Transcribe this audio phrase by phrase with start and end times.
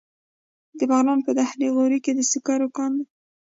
[0.77, 3.05] د بغلان په دهنه غوري کې د سکرو کان دی.